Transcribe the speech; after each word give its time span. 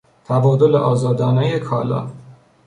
تبادل 0.25 0.75
آزادانهی 0.75 1.59
کالا 1.59 2.07